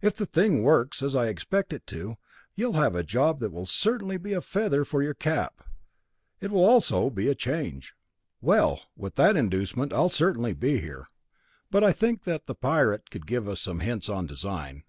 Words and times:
"If 0.00 0.16
the 0.16 0.26
thing 0.26 0.64
works, 0.64 1.04
as 1.04 1.14
I 1.14 1.28
expect 1.28 1.72
it 1.72 1.86
to, 1.86 2.16
you'll 2.56 2.72
have 2.72 2.96
a 2.96 3.04
job 3.04 3.38
that 3.38 3.52
will 3.52 3.64
certainly 3.64 4.16
be 4.16 4.32
a 4.32 4.40
feather 4.40 4.84
for 4.84 5.04
your 5.04 5.14
cap. 5.14 5.62
Also 6.50 6.98
it 6.98 7.00
will 7.00 7.10
be 7.12 7.28
a 7.28 7.36
change." 7.36 7.94
"Well, 8.40 8.80
with 8.96 9.14
that 9.14 9.36
inducement, 9.36 9.92
I'll 9.92 10.08
certainly 10.08 10.52
be 10.52 10.80
here. 10.80 11.06
But 11.70 11.84
I 11.84 11.92
think 11.92 12.24
that 12.24 12.42
pirate 12.60 13.08
could 13.12 13.24
give 13.24 13.46
us 13.48 13.60
some 13.60 13.78
hints 13.78 14.08
on 14.08 14.26
design. 14.26 14.82